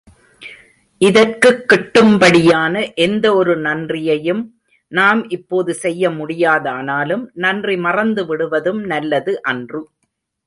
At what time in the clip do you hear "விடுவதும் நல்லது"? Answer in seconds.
8.25-9.41